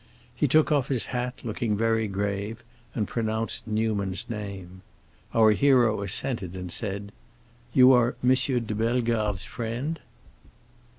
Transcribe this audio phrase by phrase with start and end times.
[0.33, 2.63] He took off his hat, looking very grave,
[2.95, 4.81] and pronounced Newman's name.
[5.31, 7.11] Our hero assented and said,
[7.71, 8.33] "You are M.
[8.33, 9.99] de Bellegarde's friend?"